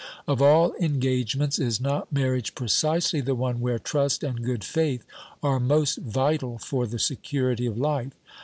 [0.27, 5.05] Of all engagements, is not marriage precisely the one where trust and good faith
[5.43, 8.13] are most vital for the security of life